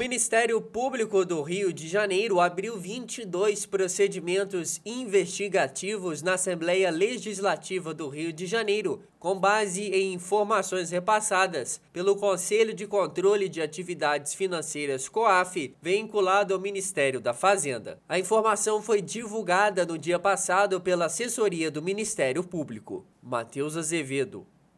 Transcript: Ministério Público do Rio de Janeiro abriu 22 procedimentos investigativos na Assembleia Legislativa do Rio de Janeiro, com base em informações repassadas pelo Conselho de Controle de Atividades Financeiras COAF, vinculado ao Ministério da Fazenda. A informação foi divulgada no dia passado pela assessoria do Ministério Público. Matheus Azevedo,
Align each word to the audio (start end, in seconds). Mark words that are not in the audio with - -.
Ministério 0.00 0.62
Público 0.62 1.26
do 1.26 1.42
Rio 1.42 1.74
de 1.74 1.86
Janeiro 1.86 2.40
abriu 2.40 2.80
22 2.80 3.66
procedimentos 3.66 4.80
investigativos 4.82 6.22
na 6.22 6.34
Assembleia 6.34 6.90
Legislativa 6.90 7.92
do 7.92 8.08
Rio 8.08 8.32
de 8.32 8.46
Janeiro, 8.46 9.02
com 9.18 9.38
base 9.38 9.82
em 9.90 10.14
informações 10.14 10.90
repassadas 10.90 11.82
pelo 11.92 12.16
Conselho 12.16 12.72
de 12.72 12.86
Controle 12.86 13.46
de 13.46 13.60
Atividades 13.60 14.32
Financeiras 14.32 15.06
COAF, 15.06 15.76
vinculado 15.82 16.54
ao 16.54 16.60
Ministério 16.60 17.20
da 17.20 17.34
Fazenda. 17.34 18.00
A 18.08 18.18
informação 18.18 18.80
foi 18.80 19.02
divulgada 19.02 19.84
no 19.84 19.98
dia 19.98 20.18
passado 20.18 20.80
pela 20.80 21.04
assessoria 21.04 21.70
do 21.70 21.82
Ministério 21.82 22.42
Público. 22.42 23.04
Matheus 23.22 23.76
Azevedo, 23.76 24.46